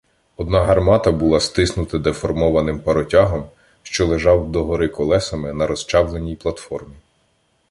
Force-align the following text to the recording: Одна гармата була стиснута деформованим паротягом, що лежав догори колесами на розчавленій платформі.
Одна 0.37 0.63
гармата 0.63 1.11
була 1.11 1.39
стиснута 1.39 1.97
деформованим 1.97 2.79
паротягом, 2.79 3.45
що 3.83 4.07
лежав 4.07 4.51
догори 4.51 4.87
колесами 4.87 5.53
на 5.53 5.67
розчавленій 5.67 6.35
платформі. 6.35 6.95